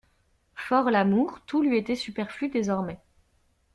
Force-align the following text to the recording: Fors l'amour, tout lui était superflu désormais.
Fors 0.55 0.89
l'amour, 0.89 1.41
tout 1.45 1.61
lui 1.61 1.77
était 1.77 1.93
superflu 1.95 2.49
désormais. 2.49 2.99